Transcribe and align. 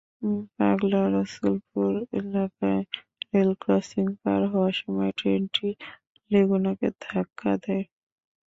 পাগলা 0.55 1.01
রসুলপুর 1.15 1.91
এলাকায় 2.19 2.81
রেলক্রসিং 3.31 4.05
পার 4.21 4.41
হওয়ার 4.51 4.75
সময় 4.81 5.11
ট্রেনটি 5.19 5.67
লেগুনাকে 6.31 6.87
ধাক্কা 7.05 7.51
দেয়। 7.63 7.85